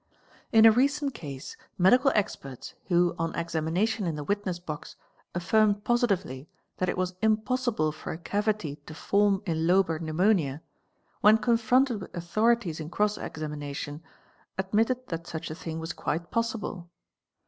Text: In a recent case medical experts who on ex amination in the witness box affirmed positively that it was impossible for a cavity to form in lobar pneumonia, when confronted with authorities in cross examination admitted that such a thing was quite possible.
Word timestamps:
In 0.51 0.65
a 0.65 0.71
recent 0.71 1.13
case 1.13 1.55
medical 1.77 2.11
experts 2.15 2.73
who 2.87 3.13
on 3.19 3.35
ex 3.35 3.53
amination 3.53 4.07
in 4.07 4.15
the 4.15 4.23
witness 4.23 4.57
box 4.57 4.95
affirmed 5.35 5.83
positively 5.83 6.49
that 6.77 6.89
it 6.89 6.97
was 6.97 7.13
impossible 7.21 7.91
for 7.91 8.11
a 8.11 8.17
cavity 8.17 8.77
to 8.87 8.95
form 8.95 9.43
in 9.45 9.67
lobar 9.67 9.99
pneumonia, 10.01 10.63
when 11.19 11.37
confronted 11.37 12.01
with 12.01 12.15
authorities 12.15 12.79
in 12.79 12.89
cross 12.89 13.15
examination 13.19 14.01
admitted 14.57 15.05
that 15.09 15.27
such 15.27 15.51
a 15.51 15.53
thing 15.53 15.77
was 15.79 15.93
quite 15.93 16.31
possible. 16.31 16.89